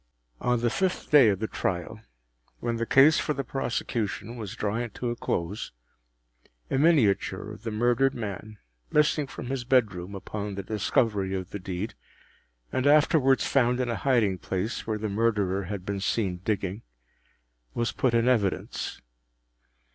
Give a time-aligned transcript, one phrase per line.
[0.39, 2.01] On the fifth day of the trial,
[2.59, 5.71] when the case for the prosecution was drawing to a close,
[6.71, 8.57] a miniature of the murdered man,
[8.91, 11.93] missing from his bedroom upon the discovery of the deed,
[12.71, 16.81] and afterwards found in a hiding place where the Murderer had been seen digging,
[17.75, 19.01] was put in evidence.